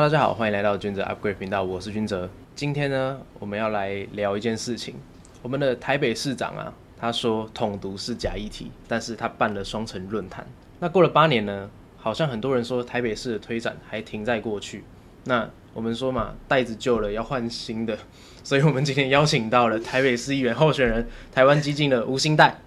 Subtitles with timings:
[0.00, 2.26] 大家好，欢迎来到君泽 Upgrade 频道，我是君泽。
[2.54, 4.94] 今天呢，我们要来聊一件事情。
[5.42, 10.46] 我们的台北市长啊，他说统独是假议题，但是他办了双城论坛。
[10.78, 11.68] 那过了八年呢，
[11.98, 14.84] 好像很多人说台北市的推展还停在过去。
[15.24, 17.98] 那我们说嘛，袋子旧了要换新的，
[18.42, 22.58] 所以我们今天邀请到了台北市议员候选人、台湾激进的吴兴代。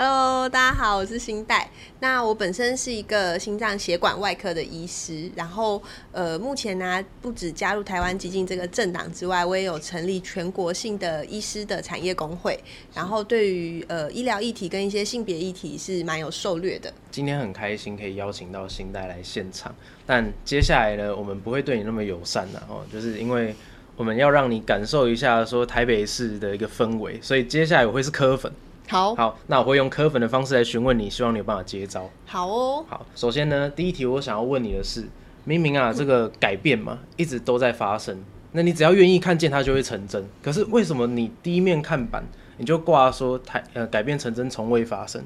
[0.00, 1.68] Hello，大家好，我是新代。
[1.98, 12.56] 那我本身是一个心脏血管外科的医师，然后呃，目前呢、不止加入台湾激进这个政党之外，我也有成立全国性的医师的产业工会，
[12.94, 16.94] 然后对于呃医疗议题跟一些性别议题是蛮有受略的。
[17.10, 19.74] 今天很开心可以邀请到新代来现场，
[20.06, 23.52] 但接下来呢，我们不会对你那么友善的哦，就是因为
[23.96, 28.52] 我们要让你感受一下说台北市的一个氛围，所以接下来我会是科粉。
[28.88, 32.08] 好，好，那我会用科粉的方式来询问你，希望你有办法接招。
[32.24, 35.06] 好哦，好，首先呢，第一题我想要问你的是，
[35.44, 42.24] 明明啊这个改变嘛一直都在发生，那你只要愿意看见它就会成真，可是为什么你第一面看板
[42.56, 45.22] 你就挂说台呃改变成真从未发生？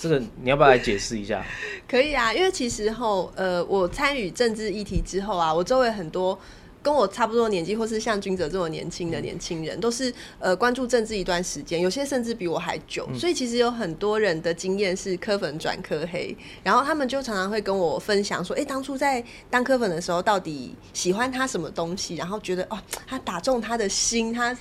[0.00, 1.44] 这个你要不要来解释一下？
[1.88, 6.36] 可以啊，因为其实后呃，我参与政治议题之后啊，我周围很多。
[6.82, 13.08] 跟我差不多年纪，或是像君哲这么年轻的年轻人，都是呃关注政治一段时间，有些甚至比我还久。
[13.14, 22.16] 所以其实有很多人的经验是科粉转科黑，然后他们就常常会跟我分享说：“哎、当初在当科粉的时候，到底喜欢他什么东西？
[22.16, 24.56] 然后觉得哦，他打中他的心，他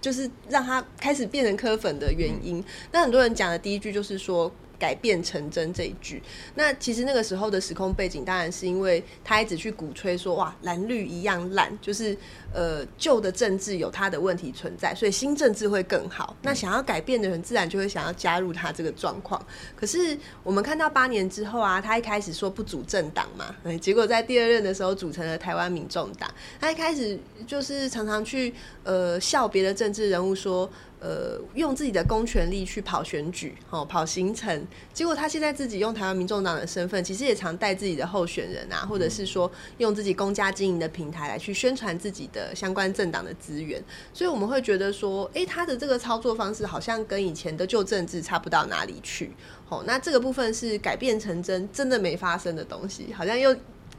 [0.00, 2.62] 就是让他开始变成科粉的原因。
[2.90, 4.52] 那很多人讲的第一句就是说。
[4.82, 6.20] 改变成真这一句，
[6.56, 12.16] 那其实那个时候的时空背景，当然是因为他一直去鼓吹说，哇，蓝绿一样烂，就是
[12.52, 16.36] 呃旧的政治有它的问题存在，所以新政治会更好。
[16.42, 19.40] 那想要改变的人，自然就会想要加入他这个状况。
[19.76, 26.28] 可是我们看到八年之后啊，他一开始说不组政党嘛，哎，结果在第二任的时候组成了台湾民众党。
[26.60, 27.16] 他一开始
[27.46, 30.68] 就是常常去呃笑别的政治人物说。
[31.02, 34.64] 呃，用自己的公权力去跑选举，哦，跑行程，
[34.94, 43.82] 结果他现在自己用台湾民众党的身份，其实也常带自己的候选人啊，或者是说用自己公家经营的平台来去宣传自己的相关政党的资源，
[44.14, 49.32] 所以我们会觉得说，诶，他的这个操作方式好像跟以前的旧政治差不到哪里去，
[49.68, 53.52] 哦，那这个部分是改变成真，真的没发生的东西，好像又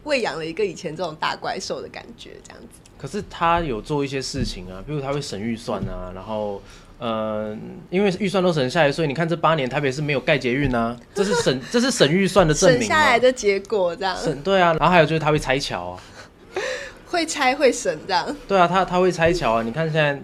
[0.06, 2.80] 喂养了一个以前这种大怪兽的感觉，这样子。
[2.98, 6.62] 可是他有做一些事情啊，比如他会省预算啊，然后
[7.04, 7.54] 呃，
[7.90, 14.16] 因为预算都省下来，所以你看这八年台北是没有盖捷运啊， 这是省这是省预算的证省明省下来的结果，这样。
[14.16, 16.00] 省对啊，然后还有就是他会拆桥啊，
[17.08, 18.34] 会拆会省，这样。
[18.48, 20.18] 对啊，他他会拆桥啊，你看现在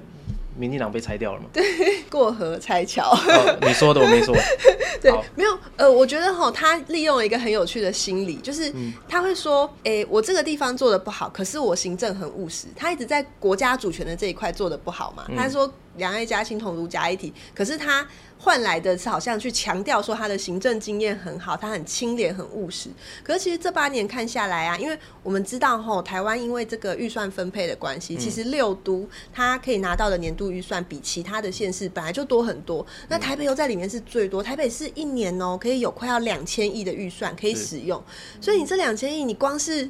[0.59, 1.47] 民进党被拆掉了嘛？
[2.11, 3.09] 过河拆桥。
[3.11, 4.35] 哦，你说的我没说，
[5.01, 8.73] 对，没有，呃，我觉得哈，他利用了一个很有趣的心理，就是
[9.07, 15.25] 他会说，诶、我这个地方做的不好，可是我行政很务实，他一直在国家主权的这一块做的不好嘛。
[15.37, 18.05] 他说两岸一家亲，统独加一体，可是他
[18.41, 22.89] 换来的是好像去强调说他的行政经验很好，他很清廉、很务实。
[23.21, 32.85] 可是其实这八年看下来啊，因为我们知道吼，台湾因为这个预算分配的关系，其实六都它可以拿到的年度预算比其他的县市本来就多很多。
[33.09, 38.01] 那台北又在里面是最多，台北市一年哦、可以有快要两千亿的预算可以使用，
[38.39, 39.89] 所以你这两千亿，你光是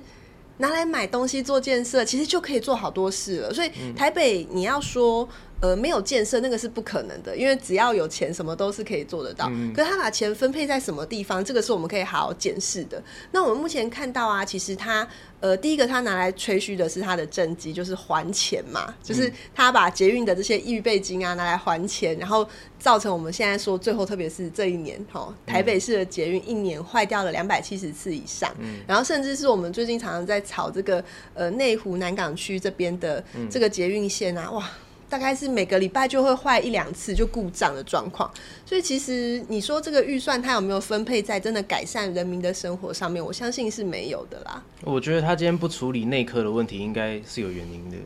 [0.58, 3.54] 拿来买东西做建设，其实就可以做好多事了。
[3.54, 5.30] 所以台北你要说。
[5.62, 9.52] 呃，没有建设那个是不可能的，因为只要有钱，什么都是可以做得到。
[9.75, 13.02] 可是他把钱分配在什么地方，这个是我们可以好好检视的。
[13.31, 15.06] 那我们目前看到啊，其实他
[15.42, 22.48] 呃，第一个他拿来吹嘘的是他的政绩，就是还钱嘛，就是他把捷运的这些预备金啊拿来还钱，然后
[22.80, 34.69] 造成我们现在说最后，特别是这一年哈，台北市的捷运一年坏掉了两百七十次以上，嗯然后甚至是我们最近常常在炒这个呃内湖南港区这边的这个捷运线啊，哇。
[35.09, 38.31] 大概是每个礼拜就会坏一两次就故障的状况，
[38.65, 43.23] 所以其实你说这个预算它有没有分配在真的改善人民的生活上面？
[43.23, 44.63] 我相信是没有的啦。
[44.83, 47.97] 我觉得他今天不处理内科的问题，应该是有原因的，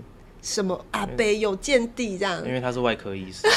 [0.42, 3.48] 什么阿北有见地这样因，为他是外科医师。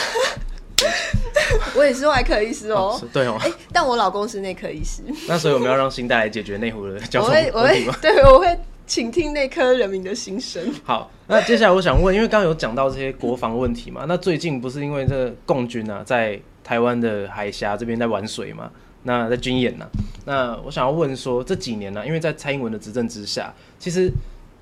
[1.75, 3.07] 我也是外科医师哦是。
[3.07, 7.87] 对哦，哎、但我老公是内科医师，那所以我们要让新代来解决内湖的交通我会我会？
[8.03, 10.63] 对我会倾听那颗人民的心声。
[10.85, 18.71] 好，那接下来我想问，因为刚刚有讲到这些国防问题嘛，那最近不是因为这个共军啊，在台湾的海峡这边在玩水嘛，
[19.03, 19.87] 那在军演呐、
[20.25, 24.11] 那我想要问说，这几年呢、因为在蔡英文的执政之下，其实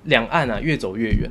[0.03, 1.29] 两岸啊越走越远，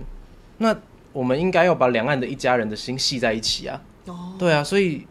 [0.58, 0.76] 那
[1.12, 3.80] 我们应该要把两岸的一家人的心系在一起啊。
[4.06, 5.06] 哦，对啊，所以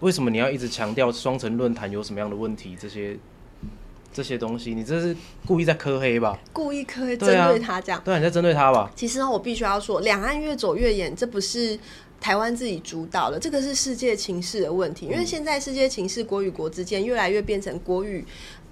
[0.00, 2.76] 为什么你要一直强调双城论坛有什么样的问题？
[2.78, 3.16] 这些
[4.16, 5.14] 这些东西，你这是
[5.44, 6.38] 故意在磕黑吧？
[6.50, 8.00] 故意磕黑针对他这样。
[8.02, 8.90] 对啊，你在针对他吧？
[8.96, 11.78] 其实呢，我必须要说，两岸越走越远，这不是
[12.18, 15.04] 台湾自己主导的，这个是世界情势的问题。
[15.04, 18.24] 因为现在世界情势，国与国之间越来越变成国与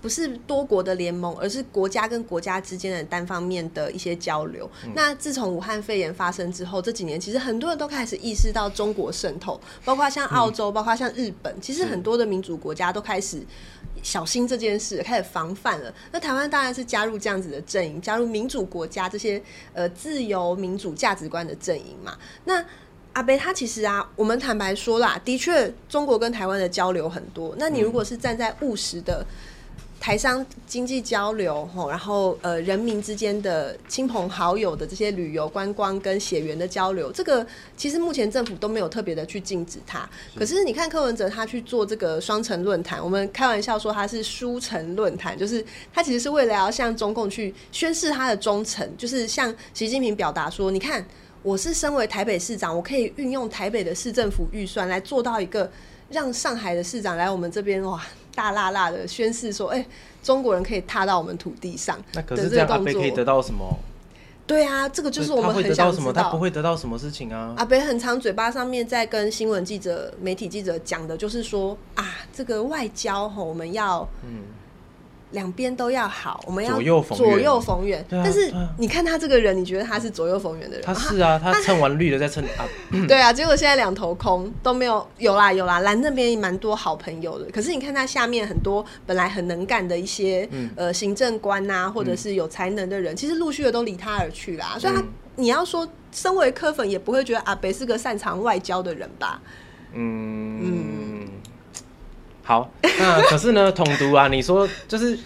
[0.04, 4.70] 不是多国的联盟，而是国家跟国家之间的单方面的一些交流。
[4.94, 13.42] 那自从武汉肺炎发生之后，这几年其实很多人都开始意识到中国渗透，包括像澳洲，包括像日本，其实很多的民主国家都开始。
[14.02, 15.94] 小心这件事，开始防范了。
[16.12, 19.42] 那台湾当然是加入这样子的阵营，加入民主国家这些
[19.72, 22.14] 呃自由民主价值观的阵营嘛。
[22.44, 22.62] 那
[23.14, 27.54] 阿贝他其实啊，我们坦白说啦，的确中国跟台湾的交流很多。
[27.56, 29.24] 那你如果是站在务实的
[30.04, 40.06] 台商经济交流，吼，然后呃人民之间的亲朋好友的这些旅游观光跟血缘的交流，这个其实目前政府都没有特别的去禁止它。
[40.36, 51.02] 可是你看柯文哲他去做这个双城论坛，我们开玩笑说他是书城论坛，就是他其实是为了要向中共去宣示他的忠诚，就是向习近平表达说，你看
[51.42, 55.70] 我是身为台北市长，我可以运用台北的市政府预算来做到一个
[56.10, 58.04] 让上海的市长来我们这边哇。
[58.34, 59.84] 大辣辣的宣誓说：“哎、
[60.22, 63.76] 中国人可以踏到我们土地上。”那可是这样，阿北可以得到什么？
[64.46, 66.12] 对啊，这个就是我们很想知得到什么？
[66.12, 66.38] 他不。
[66.38, 67.54] 会得到什么事情啊？
[67.56, 74.42] 阿北很常嘴巴上面在跟新闻记者、媒体记者讲的，就是说啊，这个外交吼，我们要嗯，
[75.34, 78.04] 两边都要好，我们要左右逢源左右逢源。
[78.08, 80.86] 对啊但是你看他这个人，你觉得他是左右逢源的人？
[80.86, 82.64] 他是啊，他蹭完绿的再蹭啊，
[83.06, 87.44] 对啊，结果现在两头空都没有，有啦有啦，蓝那边蛮多好朋友的。
[87.52, 94.76] 可是你看他下面很多本来很能干的一些、嗯呃行政官呐、或者是有才能的人，其实陆续的都离他而去啦。
[94.78, 99.42] 所以他、嗯你要说身为科粉，也不会觉得阿北是个擅长外交的人吧？
[99.92, 101.28] 嗯嗯，
[102.44, 102.70] 好，
[103.00, 105.18] 那可是呢，统独啊，你说就是，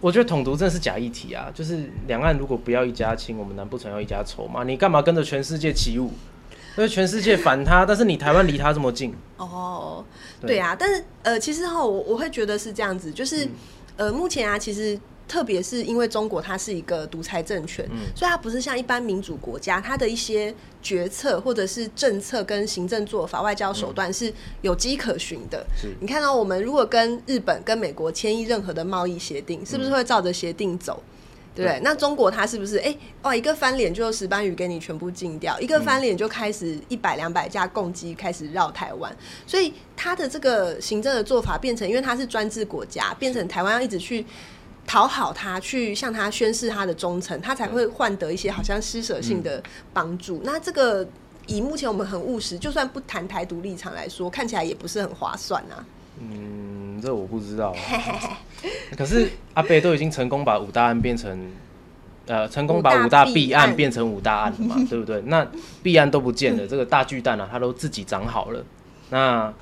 [0.00, 4.64] 我觉得统独真的是假议题啊，就是两岸如果不要一家亲，我们难不成要一家仇吗？
[4.64, 6.12] 你干嘛跟着全世界起舞？
[6.76, 10.04] 因为全世界反他，但是你台湾离他这么近， 哦，
[10.40, 13.48] 对对啊，但是呃，其实哈，我我会觉得是这样子，就是、
[13.96, 14.98] 呃，目前啊，其实。
[15.26, 17.84] 特别是因为中国它是一个独裁政权，
[18.14, 24.32] 所以它不是像一般民主国家，它的一些决策或者是政策跟行政做法、外交手段是
[24.62, 25.66] 有迹可循的。
[25.80, 31.02] 是你看到我们如果跟日本、跟美国签订任何的贸易协定，是不是会照着协定走？
[31.54, 31.80] 对不对？
[31.84, 39.16] 那中国它是不是哎、哇一个翻脸就石斑鱼给你全部禁掉，一个翻脸就开始一百两百架共机开始绕台湾，
[39.46, 44.26] 所以它的这个行政的做法变成，因为它是专制国家，变成台湾要一直去。
[44.86, 50.40] 讨好他，去向他宣示他的忠诚，他才会换得一些好像施舍性的帮助。
[50.44, 51.06] 那这个
[51.46, 55.84] 以目前我们很务实，就算不谈台独立场来说，看起来也不是很划算啊。
[56.20, 58.38] 嗯，这我不知道、啊。
[58.96, 61.50] 可是阿贝都已经成功把五大案变成，
[62.26, 65.20] 呃，成功把五大弊案变成五大案了嘛， 对不对？
[65.22, 65.46] 那
[65.82, 68.64] 弊案都不见了，这个大巨蛋啊，它都自己长好了。
[69.10, 69.52] 那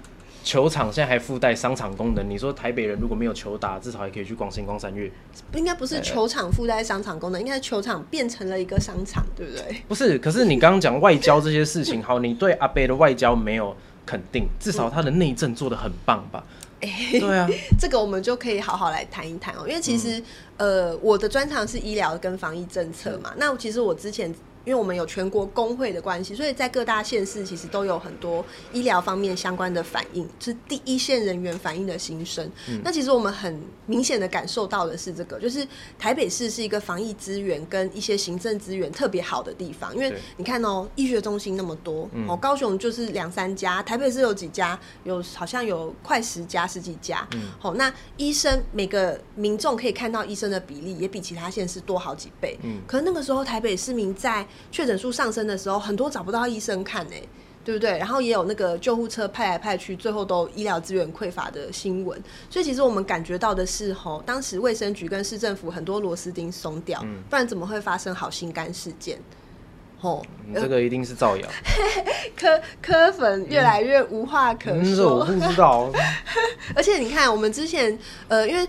[0.42, 5.10] 球场现在还附带商场功能，你说台北人如果没有球打，至少还可以去逛星光三月。
[5.54, 9.82] 应该不是球场附带商场功能，应该是球场变成了一个商场，对不对？
[9.88, 16.44] 不是，可是你刚刚讲外交这些事情，好，你对阿贝的外交没有肯定，至少他的内政做的很棒吧？
[16.80, 20.20] 对啊， 这个我们就可以好好来谈一谈哦，因为其实、
[20.56, 23.32] 呃，我的专长是医疗跟防疫政策嘛。
[23.36, 24.34] 那其实我之前
[24.64, 32.48] 因为我们有全国工会的关系，所以在各大县市其实都有很多医疗方面相关的反应，是第一线人员反映的心声。
[32.84, 35.66] 那其实我们很明显的感受到的是这个，就是
[35.98, 47.26] 台北市是一个防疫资源跟一些行政资源特别好的地方，因为你看哦，医学中心那么多，哦，高雄就是两三家，台北市有几家，有好像有快十家、十几家。
[47.34, 52.58] 嗯好、那医生每个民众可以看到医生的比例也比其他县市多好几倍。
[52.62, 57.14] 嗯可是那个时候台北市民在确诊数上升的时候，很多找不到医生看呢、
[57.64, 57.98] 对不对？
[57.98, 62.20] 然后也有那个救护车派来派去，最后都医疗资源匮乏的新闻。
[62.50, 69.18] 所以其实我们感觉到的是，吼，当时卫生局跟市政府很多螺丝钉松掉，嗯不然怎么会发生好心肝事件？
[70.00, 71.48] 吼，你这个一定是造谣。
[72.36, 75.18] 科科粉越来越无话可嗯，这说。
[75.20, 75.88] 我不知道。
[76.74, 78.66] 而且你看，我们之前呃，因为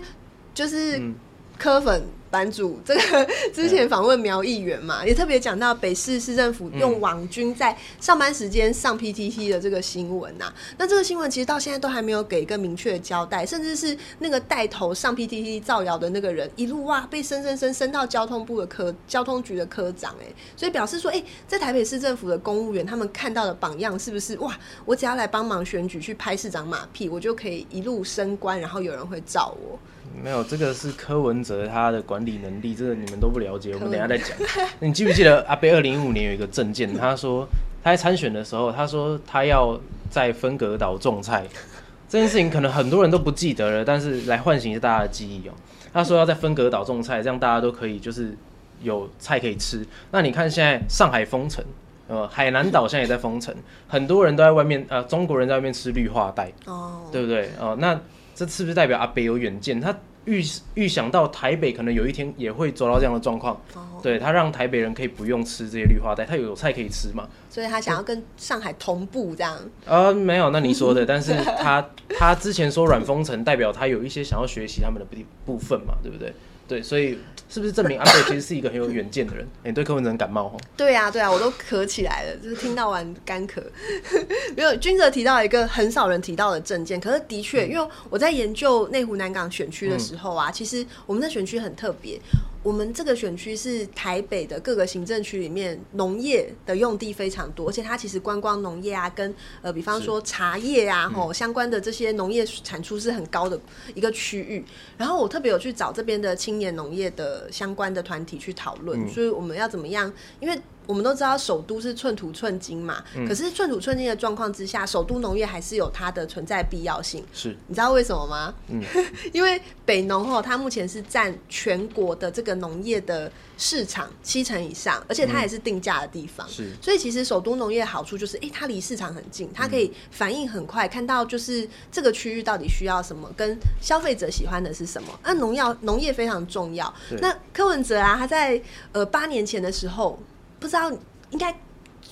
[0.54, 1.12] 就是嗯
[1.58, 20.26] 科粉版主这个之前访问苗议员嘛，也特别讲到北市市政府用网军在上班时间上 PTT 的这个新闻呐、那这个新闻其实到现在都还没有给一个明确的交代，甚至是那个带头上 PTT 造谣的那个人，一路哇被升升升升到交通部的科交通局的科长哎、
[20.56, 29.78] 所以表示说哎、在台北市政府的公务员他们看到的榜样是不是哇，我只要来帮忙选举去拍市长马屁，我就可以一路升官，然后有人会罩我。
[30.22, 34.28] 没有，这个是柯文哲他的管理能力，这个你们都不了解，我们等一下再讲。
[34.80, 37.46] 你记不记得阿贝二零一五年有一个证件，他说
[37.82, 39.78] 他在参选的时候，他说他要
[40.10, 41.44] 在分隔岛种菜，
[42.08, 45.52] 这件事情可能很多人都不记得了，但是来唤醒一下大家的记忆哦、
[45.92, 48.36] 他说要在分隔岛种菜，这样大家都可以就是
[48.82, 49.86] 有菜可以吃。
[50.10, 51.64] 那你看现在上海封城，
[52.08, 53.54] 呃，海南岛现在也在封城，
[53.88, 56.52] 很多人都在外面，呃，中国人在外面吃绿化带。
[56.66, 57.50] 哦，对不对？
[57.58, 57.98] 哦，那
[58.34, 59.80] 这是不是代表阿北有远见？
[59.80, 60.42] 他预
[60.74, 67.28] 预想到台北可能有一天也会走到这样的状况，哦，对他让台北人可以不用吃这些绿化带，他有菜可以吃嘛？
[67.50, 69.58] 所以他想要跟上海同步这样。
[69.84, 71.86] 呃，没有，那你说的， 但是他
[72.18, 76.32] 他之前说软封城，代表他有一些想要学习他们的部部分嘛，对不对？
[76.66, 79.46] 对，所以是不是证明阿北其实是一个很有远见的人？
[79.62, 80.56] 哎、 你对柯文哲很感冒哦。
[80.76, 83.62] 对呀、对呀、我都咳起来了，就是听到完干咳。
[84.56, 92.20] 没有，君哲提到一个很少人提到的证件，可是的确，因为我在研究内湖南港选区的时候啊，其实我们的选区很特别。
[92.64, 103.60] 我们这个选区是台北的各个行政区里面农业的用地非常多，而且它其实观光农业啊，跟呃比方说茶叶啊，吼、相关的这些农业产出是很高的
[103.94, 104.64] 一个区域。
[104.96, 110.10] 然后我特别有去找这边的青年农业的相关的团体去讨论，所以我们要怎么样？
[110.40, 117.24] 因为我们都知道首都是寸土寸金嘛，可是寸土寸金的状况之下，首都农业还是有它的存在必要性。
[117.32, 118.54] 是，你知道为什么吗？
[119.32, 126.46] 因为北农吼，它目前是占全国的这个农业的市场七成以上，而且它也是定价的地方。
[126.48, 135.08] 是所以其实首都农业的好处就是，诶、它离市场很近，它可以反应很快，看到就是这个区域到底需要什么，跟消费者喜欢的是什么。
[135.22, 136.92] 那农药农业非常重要。
[137.20, 138.60] 那柯文哲啊，他在
[138.92, 140.18] 呃八年前的时候，
[140.64, 140.90] 不知道
[141.28, 141.54] 应该。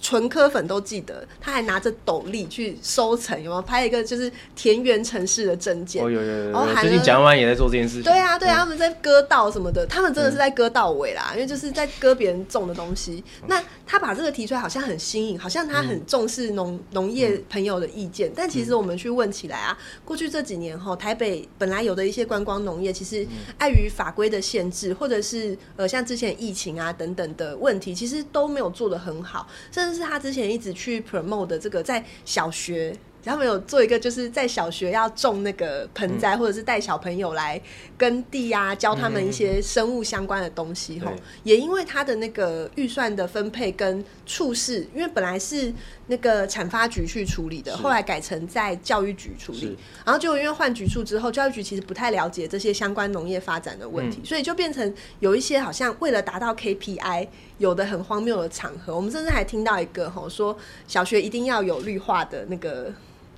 [0.02, 6.04] 纯科粉都记得，他还拿着斗笠去收成，有没有拍一个就是田园城市的证件？
[6.04, 8.02] 哦，有有有有，然后还最近蒋万也在做这件事情。
[8.02, 13.23] 对啊，对啊，嗯他们在割稻什么的，他们真的是在割稻尾啦，因为就是在割别人种的东西。
[13.47, 18.30] 那他把这个提出来，好像很新颖，好像他很重视农农业朋友的意见。
[18.35, 23.26] 但其实我们去问起来啊，过去这几年哈，台北本来有的一些观光农业，其实
[23.59, 32.94] 碍于法规的限制，或者是呃像之前疫情啊等等的问题，其实都没有做的很好，甚至是他之前一直去 promote 的这个在小学。
[33.25, 37.61] 他们有做一个，就是在小学要种那个盆栽，或者是带小朋友来
[37.96, 40.99] 耕地啊，教他们一些生物相关的东西。
[40.99, 45.72] 吼、对也因为他的那个预算的分配跟处事，因为本来是
[46.08, 49.78] 那个产发局去处理的，后来改成在教育局处理。
[50.04, 57.28] 然后就因为换局处之后，教育局其实不太了解这些相关农业发展的问题，嗯所以就变成有一些好像为了达到 KPI，
[57.62, 58.95] 有的很荒谬的场合。
[58.95, 60.57] 我们甚至还听到一个吼说，
[60.88, 62.92] 小学一定要有绿化的那个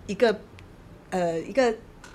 [0.06, 0.34] 一个
[1.10, 1.72] 呃一个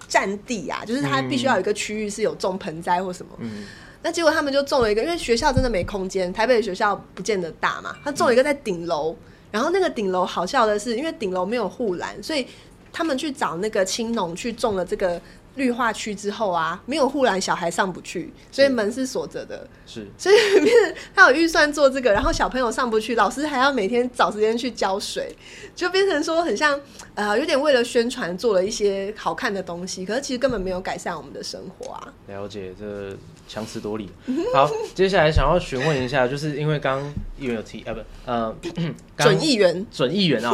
[0.08, 3.32] 占地啊，就是它必须要有一个区域是有种盆栽或什么。
[3.38, 3.66] 嗯，
[4.02, 9.16] 那结果他们就种了一个，因为学校真的没空间，台北的学校不见得大嘛，他种了一个在顶楼，
[9.52, 12.48] 然后那个顶楼好笑的是，因为顶楼没有护栏，所以
[12.92, 15.22] 他们去找那个青农去种了这个
[15.56, 19.68] 绿化区之后啊，没有护栏，小孩上不去，所以门是锁着的。
[19.86, 25.36] 是所以变成 他有预算做这个，然后小朋友上不去，老师还要每天找时间去浇水，
[25.76, 26.80] 就变成说很像
[27.16, 32.14] 呃，有点为了宣传做了一些好看的东西，可是其实根本没有改善我们的生活啊。
[32.28, 34.10] 了解，这强词夺理。
[34.54, 38.00] 好，接下来想要询问一下，就是因为刚刚议员有提，啊不，
[38.32, 38.56] 呃，
[39.18, 40.54] 刚准议员准议员啊、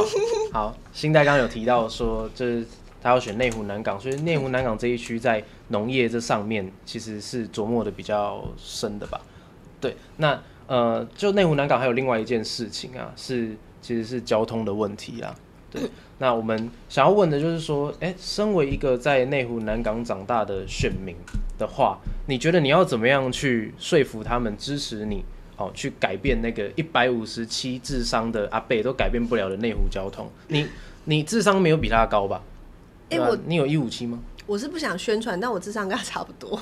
[0.53, 2.65] 好，新代刚刚有提到说，就是
[3.05, 9.21] 他要选内湖南港，所以内湖南港这一区在农业这上面其实是琢磨的比较深的吧？
[9.79, 15.35] 对，那呃，就内湖南港还有另外一件事情啊，是其实是交通的问题啊。
[15.69, 15.83] 对，
[16.17, 21.15] 那我们想要问的就是说，哎、身为一个在内湖南港长大的选民
[21.59, 25.23] 的话，你觉得你要怎么样去说服他们支持你？
[25.57, 30.27] 哦，去改变那个一百五十七智商的阿贝都改变不了的内湖交通。
[30.47, 30.67] 你
[31.03, 32.41] 你智商没有比他高吧？
[33.09, 34.19] 哎我你有一五七吗？
[34.45, 36.61] 我是不想宣传，但我智商跟他差不多。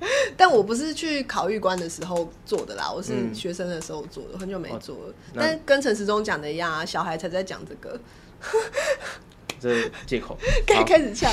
[0.36, 5.14] 但我不是去考预官的时候做的啦，我是嗯学生的时候做的，很久没做了。
[5.32, 7.98] 那但跟陈时中讲的一样啊，小孩才在讲这个，
[9.60, 10.36] 这借口。
[10.66, 11.32] 开好开始呛。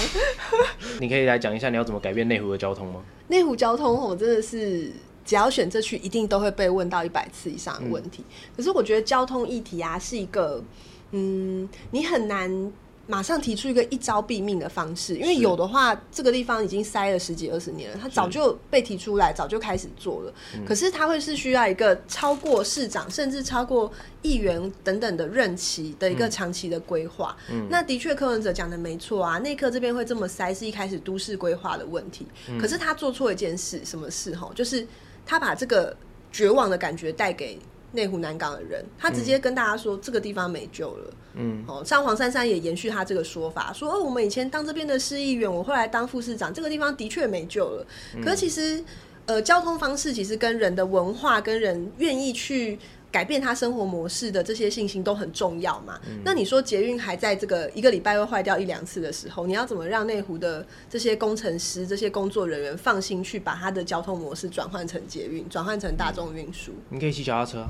[1.00, 3.02] 你可以来讲一下你要怎么改变内湖的交通吗？
[3.28, 4.92] 内湖交通我真的是
[5.26, 8.24] 只要选这区，一定都会被问到一百次以上的问题。
[8.56, 10.64] 可是我觉得交通议题啊，是一个
[11.12, 12.72] 嗯，你很难
[13.08, 20.34] 马上提出一个一招毙命的方式，因为有的话，这个地方已经塞了十几二十年了，他早就被提出来，早就开始做了。
[20.66, 23.92] 可是他会是需要一个超过市长，甚至超过
[24.22, 27.36] 议员等等的任期的一个长期的规划。
[27.70, 32.26] 那的确，柯文哲讲的没错啊，内科这边会这么塞，是一开始都市规划的问题。
[32.60, 34.36] 可是他做错一件事，什么事？
[34.36, 34.88] 哈，就是
[35.26, 35.96] 他把这个
[36.32, 37.60] 绝望的感觉带给。
[37.92, 41.14] 内湖南港的人，他直接跟大家说这个地方没救了。
[41.36, 47.86] 嗯，哦，像黄珊珊也延续他这个说法，说哦，我们以前当这边的市议员，我后来当副市长，这个地方的确没救了。
[48.24, 48.84] 可是其实，
[49.26, 52.78] 呃，交通方式其实跟人的文化、跟人愿意去
[53.12, 56.00] 改变他生活模式的这些信心都很重要嘛。
[56.24, 66.72] 那你说捷运还在这个一个礼拜会坏掉一两次的时候，你要怎么让内湖的这些工程师、这些工作人员放心去把他的交通模式转换成捷运，转换成大众运输？
[66.90, 67.68] 你可以骑脚踏车。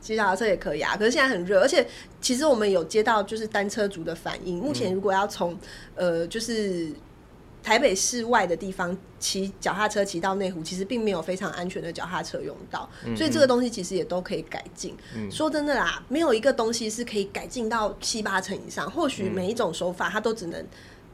[0.00, 1.86] 骑脚踏车也可以啊，可是现在很热，而且
[2.20, 4.58] 其实我们有接到就是单车族的反应。
[4.58, 5.58] 目前如果要从
[5.94, 6.92] 呃就是
[7.64, 14.94] 台北市外的地方骑脚踏车骑到内湖，其实并没有非常安全的脚踏车用道，所以这个东西其实也都可以改进。
[15.30, 20.62] 说真的啦，没有一个东西是可以改进到七八成以上，或许每一种手法它都只能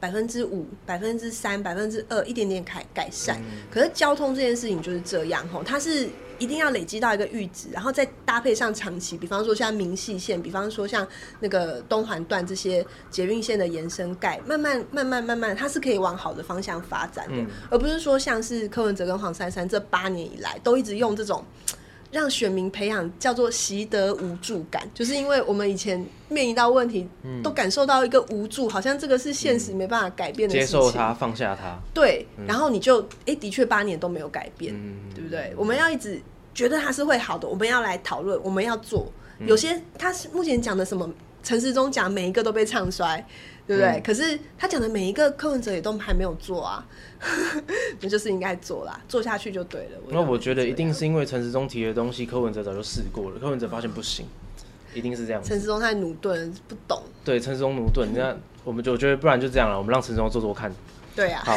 [0.01, 3.41] 百分之五、百分之三、百分之二一点点改改善。
[3.71, 6.09] 可是交通这件事情就是这样吼，它是。
[6.41, 11.07] 一定要累积到一个阈值，然后再搭配上长期，比方说像明细线，比方说像
[11.39, 21.45] 那个东环段这些捷运线的延伸盖，慢慢慢慢慢慢，它是可以往好的方向发展的，而不是说像是柯文哲跟黄珊珊这八年以来都一直用这种
[22.11, 27.07] 让选民培养叫做习得无助感，就是因为我们以前面临到问题，
[27.41, 34.73] 都感受到一个无助，好像这个是现实没办法改变的事情，接受它，放下它，对，然后你就哎，的确八年都没有改变，
[35.15, 35.53] 对不对？
[35.55, 36.21] 我们要一直。
[36.53, 39.09] 觉得它是会好的，我们要来讨论，我们要做。
[39.47, 41.09] 有些他是目前讲的什么，
[41.41, 43.25] 陈时中讲每一个都被唱衰，
[43.67, 44.01] 对不对？
[44.01, 46.85] 可是他讲的每一个柯文哲也都还没有做啊，
[48.01, 49.99] 那就是应该做啦，做下去就对了。
[50.09, 54.25] 那我觉得一定是因为陈时中提的东西，柯文哲早就试过了，柯文哲发现不行，
[54.93, 55.41] 一定是这样。
[55.43, 57.01] 陈时中太努钝，不懂。
[57.23, 60.71] 对，陈时中努钝，那我们就觉得不然就这样了，我们让陈时中做做看。
[61.15, 61.41] 对啊。
[61.45, 61.55] 好，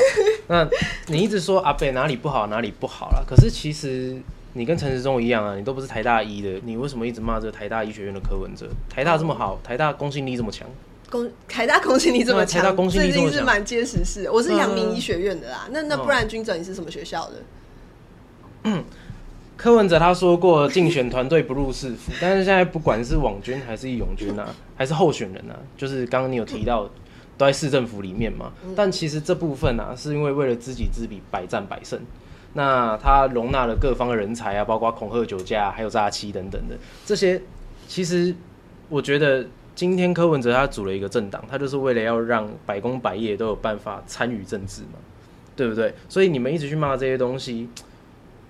[0.48, 0.68] 那
[1.06, 4.16] 你一直说阿北哪里不好，哪里不好了，可是其实。
[4.56, 8.68] 你跟陈时中一样啊，你都不是台大医的，你为什么一直骂这个台大医学院的柯文哲？
[8.88, 10.64] 台大这么好，台大公信力这么强，
[11.14, 14.28] 公台大公信力这么强，台大公信力这么强，是蛮结实事。
[14.28, 17.34] 我是阳明医学院的啦，那那不然君哲你是什么学校的？
[18.64, 18.82] 嗯，
[19.56, 26.90] 柯文哲他说过竞选团队不入市府， 但是现在不管是网军还是义勇军啊，还是候选人啊，就是刚刚你有提到
[27.38, 32.00] 都在市政府里面嘛，但其实这部分啊，是因为为了知己知彼，百战百胜。
[32.54, 37.40] 那他容纳了各方的人才啊，包括恐吓酒驾，还有诈欺等等的这些。
[37.86, 38.34] 其实
[38.88, 44.98] 我觉得今天柯文哲他组了一个政党，他就是为了要让百工百业都有办法参与政治嘛，
[45.56, 45.94] 对不对？
[46.08, 47.68] 所以你们一直去骂这些东西，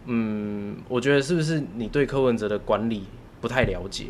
[0.07, 3.05] 嗯，我觉得是不是你对柯文哲的管理
[3.41, 4.07] 不太了解？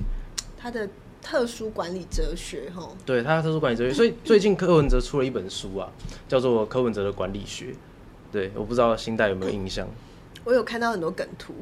[0.58, 0.88] 他的
[1.22, 3.94] 特殊管理哲学，哈，对他的特殊管理哲学。
[3.94, 5.88] 所以 最近柯文哲出了一本书啊，
[6.26, 7.66] 叫做《柯文哲的管理学》。
[8.32, 9.88] 对，我不知道新代有没有印象。
[10.44, 11.54] 我有看到很多梗图。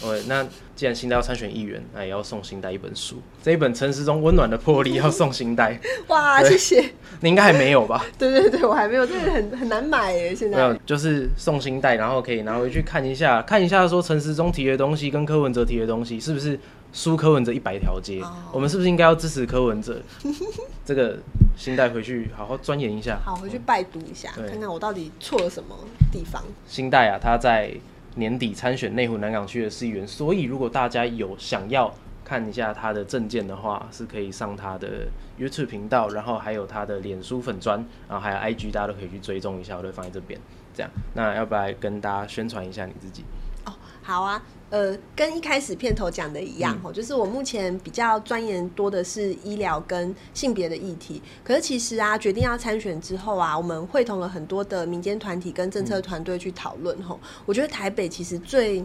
[0.00, 3.16] 对，那既然新代要参选议员，那也要送新代一本书。
[3.42, 5.78] 这一本《陈时中温暖的魄力》要送新代。
[6.08, 6.90] 哇，谢谢。
[7.20, 8.04] 你应该还没有吧？
[8.18, 10.34] 对对对，我还没有，这个很很难买耶。
[10.34, 16.58] 现在没有，就是送新代，然后可以拿回去看一下，看一下说陈时中提的东西跟柯文哲提的东西是不是。
[16.92, 20.02] 输柯文哲一百条街，我们是不是应该要支持柯文哲？
[20.84, 21.16] 这个
[21.56, 25.76] 新代回去好好钻研一下，好回去拜读一下，看看我到底错了什么
[26.10, 26.42] 地方。
[26.66, 27.72] 新代啊，他在
[28.16, 31.92] 年底参选内湖南港区的市议员，所以如果大家有想要
[32.24, 35.06] 看一下他的证件的话，是可以上他的
[35.38, 40.38] YouTube 频道，然后还有他的脸书粉砖，然后还有 IG，大家都可以去追踪一下，我都放在这边。
[40.74, 43.24] 这样，那要不要跟大家宣传一下你自己？
[43.64, 44.42] 哦，好啊。
[44.70, 51.20] 呃，跟一开始片头讲的一样哈，就是我目前比较钻研多的是医疗跟性别的议题。
[51.42, 57.18] 可是其实啊，决定要参选之后啊，我们会同了很多的民间团体跟政策团队去讨论哈。
[57.44, 58.84] 我觉得台北其实最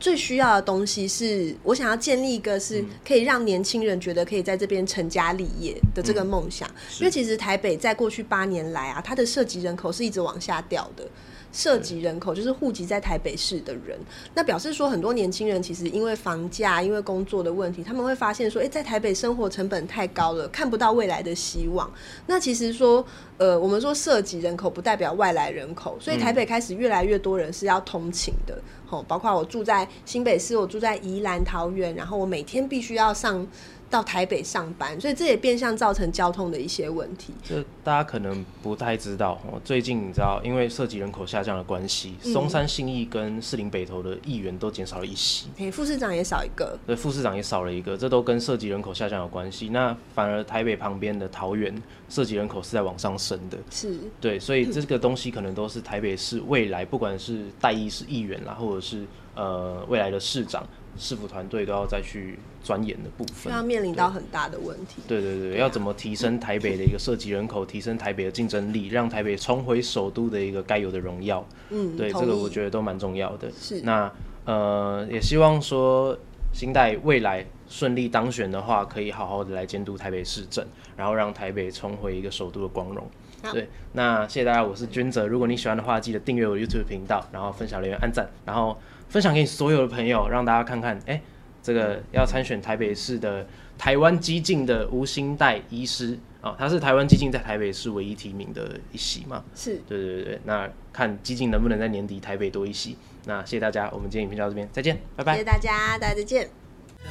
[0.00, 6.66] 最需要的东西是，我想要建立一个是可以让年轻人觉得可以在这边成家立业的这个梦想。
[7.00, 11.06] 因为其实台北在过去八年来啊，它的涉及人口是一直往下掉的。
[11.52, 13.98] 涉及人口就是户籍在台北市的人，
[14.34, 21.90] 那表示说很多年轻人其实因为房价、因为工作的问题，他们会发现说，诶，在台北生活成本太高了，看不到未来的希望。
[22.26, 23.04] 那其实说，
[23.38, 28.58] 呃，我们说涉及人口不代表外来人口，所以台北开始越来越多人是要通勤的。
[28.90, 33.46] 哦，包括我住在新北市，我住在宜兰、桃园，然后我每天必须要上。
[33.90, 37.32] 到台北上班，所以这也变相造成交通的一些问题。
[37.42, 39.60] 这大家可能不太知道哦。
[39.64, 49.70] 最近你知道，因为涉及人口下降的关系，松山信义跟士林北投的议员都减少了一席，副市长也少一个，对，副市长也少了一个，这都跟涉及人口下降有关系。
[49.70, 51.74] 那反而台北旁边的桃园
[52.10, 60.66] 涉及人口是在往上升的，是对，所以这个东西可能都是台北市未来不管是代议是议员啦，或者是呃未来的市长。
[60.98, 65.00] 市府团队都要再去钻研的部分，要面临到很大的问题。
[65.06, 71.46] 对对对，要怎么提升台北的一个涉及人口，提升台北的竞争力，让台北重回首都的一个该有的荣耀。
[71.70, 73.50] 嗯，对，这个我觉得都蛮重要的。
[73.52, 74.12] 是，那
[74.44, 76.18] 呃，也希望说
[76.52, 83.08] 新代未来顺利当选的话，可以好好的来监督台北市政，然后让台北重回一个首都的光荣。
[83.52, 85.26] 对，那谢谢大家，我是君泽。
[85.26, 88.78] 如果你喜欢的话，记得订阅我 YouTube 频道，然后分享留言、按赞，然后。
[89.08, 91.18] 分享给你所有的朋友，让大家看看，哎，
[91.62, 93.46] 这个要参选台北市的
[93.78, 99.42] 台湾激进的吴兴代医师啊，他是台湾激进在台北市唯一提名的一席嘛？
[99.54, 102.98] 是，对对对那看激进能不能在年底台北多一席？
[103.24, 105.32] 那谢谢大家，我们今天影片到这边，再见，拜拜。
[105.32, 106.50] 谢谢大家，大家再见。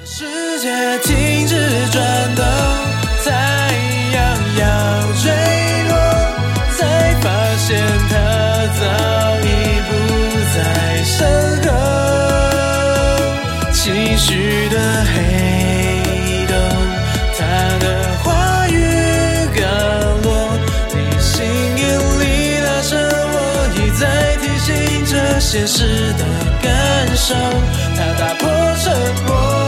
[0.05, 1.55] 世界停止
[1.91, 2.45] 转动，
[3.25, 3.73] 太
[4.13, 5.86] 阳要坠落，才发
[7.67, 7.75] 现
[8.07, 8.15] 他
[8.79, 8.81] 早
[9.41, 9.45] 已
[9.89, 9.91] 不
[10.55, 10.57] 在。
[11.03, 11.27] 身
[11.65, 11.69] 后，
[13.73, 15.15] 期许的黑
[16.47, 16.55] 洞，
[17.37, 17.43] 他
[17.79, 17.85] 的
[18.23, 18.25] 话
[18.69, 18.71] 语
[19.53, 19.59] 刚
[20.21, 20.27] 落，
[20.93, 21.83] 你心眼
[22.21, 22.23] 里
[22.63, 22.97] 那声，
[23.33, 23.35] 我
[23.75, 24.01] 一再
[24.37, 26.23] 提醒着现实的
[26.61, 26.71] 感
[27.17, 27.35] 受，
[27.97, 28.47] 他打破
[28.81, 28.85] 沉
[29.25, 29.66] 默。